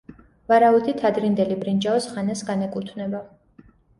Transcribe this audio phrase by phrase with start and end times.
[0.51, 3.23] ვარაუდით, ადრინდელი ბრინჯაოს ხანას განეკუთვნება.